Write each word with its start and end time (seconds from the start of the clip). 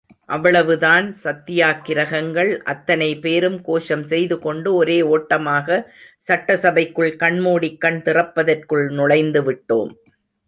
அவ்வளவுதான் 0.29 1.07
சத்தியாகிரகிகள் 1.23 2.49
அத்தனைபேரும் 2.65 3.59
கோஷம் 3.61 4.03
செய்து 4.03 4.35
கொண்டு 4.39 4.69
ஒரே 4.75 4.97
ஓட்டமாக 5.09 5.77
சட்டசபைக்குள் 6.27 7.11
கண்மூடிக் 7.15 7.79
கண் 7.79 8.01
திறப்பதற்குள் 8.05 8.87
நுழைந்துவிட்டோம். 8.97 9.91